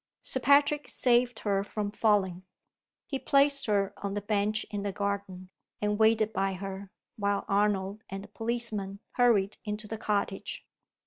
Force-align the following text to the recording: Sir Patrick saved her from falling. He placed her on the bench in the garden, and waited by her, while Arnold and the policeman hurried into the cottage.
Sir 0.23 0.39
Patrick 0.39 0.87
saved 0.87 1.41
her 1.41 1.63
from 1.63 1.91
falling. 1.91 2.41
He 3.05 3.19
placed 3.19 3.67
her 3.67 3.93
on 3.97 4.15
the 4.15 4.21
bench 4.21 4.65
in 4.71 4.81
the 4.81 4.91
garden, 4.91 5.51
and 5.79 5.99
waited 5.99 6.33
by 6.33 6.53
her, 6.53 6.89
while 7.17 7.45
Arnold 7.47 8.01
and 8.09 8.23
the 8.23 8.27
policeman 8.29 8.99
hurried 9.11 9.57
into 9.63 9.87
the 9.87 9.99
cottage. 9.99 10.65